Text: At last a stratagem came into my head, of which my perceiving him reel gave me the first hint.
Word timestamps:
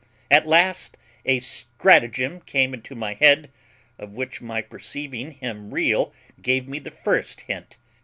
At 0.31 0.47
last 0.47 0.97
a 1.27 1.37
stratagem 1.37 2.41
came 2.43 2.73
into 2.73 2.95
my 2.95 3.13
head, 3.13 3.51
of 3.99 4.13
which 4.13 4.41
my 4.41 4.59
perceiving 4.59 5.29
him 5.33 5.71
reel 5.71 6.11
gave 6.41 6.67
me 6.67 6.79
the 6.79 6.89
first 6.89 7.41
hint. 7.41 7.77